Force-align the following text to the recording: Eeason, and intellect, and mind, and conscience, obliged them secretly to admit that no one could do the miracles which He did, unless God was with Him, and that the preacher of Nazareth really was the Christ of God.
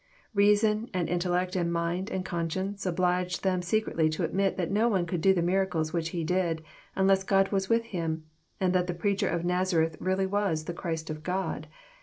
Eeason, 0.35 0.89
and 0.95 1.07
intellect, 1.07 1.55
and 1.55 1.71
mind, 1.71 2.09
and 2.09 2.25
conscience, 2.25 2.87
obliged 2.87 3.43
them 3.43 3.61
secretly 3.61 4.09
to 4.09 4.23
admit 4.23 4.57
that 4.57 4.71
no 4.71 4.89
one 4.89 5.05
could 5.05 5.21
do 5.21 5.31
the 5.31 5.43
miracles 5.43 5.93
which 5.93 6.09
He 6.09 6.23
did, 6.23 6.63
unless 6.95 7.23
God 7.23 7.49
was 7.51 7.69
with 7.69 7.83
Him, 7.85 8.25
and 8.59 8.73
that 8.73 8.87
the 8.87 8.95
preacher 8.95 9.27
of 9.29 9.45
Nazareth 9.45 9.97
really 9.99 10.25
was 10.25 10.65
the 10.65 10.73
Christ 10.73 11.11
of 11.11 11.21
God. 11.21 11.67